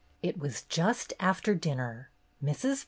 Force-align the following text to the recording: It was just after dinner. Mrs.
It 0.23 0.39
was 0.39 0.63
just 0.63 1.13
after 1.19 1.53
dinner. 1.53 2.09
Mrs. 2.43 2.79